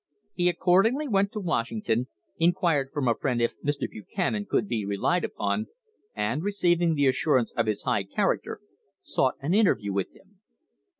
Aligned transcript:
He 0.33 0.49
accordingly 0.49 1.07
went 1.07 1.31
to 1.33 1.39
Washington, 1.39 2.07
inquired 2.39 2.89
from 2.91 3.07
a 3.07 3.13
friend 3.13 3.39
if 3.39 3.61
Mr. 3.61 3.87
Buchanan 3.87 4.47
could 4.49 4.67
be 4.67 4.83
relied 4.83 5.23
upon, 5.23 5.67
and, 6.15 6.41
receiving 6.41 6.95
the 6.95 7.05
assurance 7.05 7.51
of 7.55 7.67
his 7.67 7.83
high 7.83 8.05
character, 8.05 8.61
sought 9.03 9.35
an 9.41 9.53
interview 9.53 9.93
with 9.93 10.15
him. 10.15 10.39